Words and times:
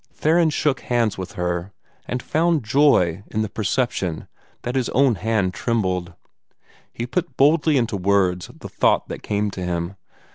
Theron 0.11 0.49
shook 0.49 0.79
hands 0.79 1.15
with 1.19 1.33
her, 1.33 1.73
and 2.07 2.23
found 2.23 2.65
joy 2.65 3.21
in 3.27 3.43
the 3.43 3.49
perception, 3.49 4.27
that 4.63 4.73
his 4.73 4.89
own 4.89 5.13
hand 5.13 5.53
trembled. 5.53 6.15
He 6.91 7.05
put 7.05 7.37
boldly 7.37 7.77
into 7.77 7.97
words 7.97 8.47
the 8.47 8.67
thought 8.67 9.09
that 9.09 9.21
came 9.21 9.51
to 9.51 9.61
him. 9.61 9.97